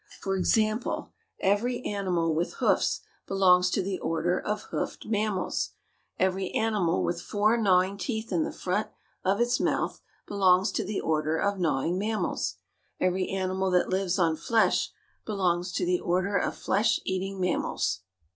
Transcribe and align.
For 0.19 0.35
example, 0.35 1.11
every 1.41 1.83
animal 1.85 2.33
with 2.33 2.53
hoofs 2.53 3.01
belongs 3.27 3.69
to 3.69 3.83
the 3.83 3.99
Order 3.99 4.39
of 4.39 4.63
Hoofed 4.71 5.05
Mammals. 5.05 5.73
Every 6.17 6.49
animal 6.53 7.03
with 7.03 7.21
four 7.21 7.55
gnawing 7.55 7.97
teeth 7.99 8.31
in 8.31 8.43
the 8.43 8.51
front 8.51 8.87
of 9.23 9.39
its 9.39 9.59
mouth 9.59 10.01
belongs 10.25 10.71
to 10.71 10.83
the 10.83 11.01
Order 11.01 11.37
of 11.37 11.59
Gnawing 11.59 11.99
Mammals. 11.99 12.55
Every 12.99 13.29
animal 13.29 13.69
that 13.69 13.89
lives 13.89 14.17
on 14.17 14.37
flesh 14.37 14.89
belongs 15.23 15.71
to 15.73 15.85
the 15.85 15.99
Order 15.99 16.35
of 16.35 16.55
Flesh 16.57 16.99
Eating 17.05 17.39
Mammals. 17.39 17.99